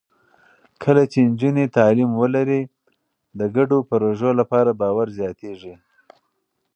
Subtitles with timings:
[0.83, 2.61] کله چې نجونې تعلیم ولري،
[3.39, 5.73] د ګډو پروژو لپاره باور زیاتېږي.